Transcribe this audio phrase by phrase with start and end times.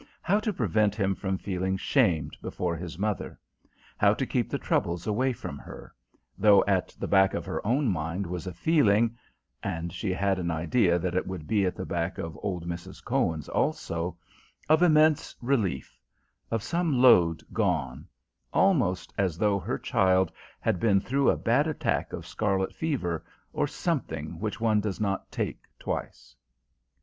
[0.23, 3.37] How to prevent him from feeling shamed before his mother:
[3.97, 5.93] how to keep the trouble away from her:
[6.39, 9.15] though at the back of her own mind was a feeling
[9.61, 13.05] and she had an idea that it would be at the back of old Mrs.
[13.05, 14.17] Cohen's also
[14.67, 15.99] of immense relief,
[16.49, 18.07] of some load gone:
[18.51, 23.23] almost as though her child had been through a bad attack of scarlet fever,
[23.53, 26.35] or something which one does not take twice.